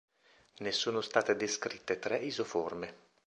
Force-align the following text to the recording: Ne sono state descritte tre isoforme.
Ne 0.61 0.71
sono 0.71 0.99
state 1.01 1.35
descritte 1.35 1.99
tre 1.99 2.17
isoforme. 2.17 2.95